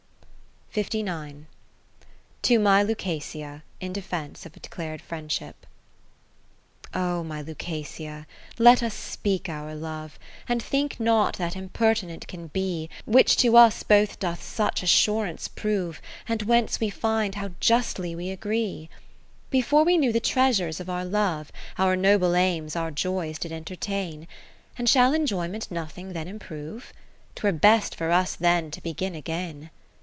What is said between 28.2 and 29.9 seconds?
then to begin again.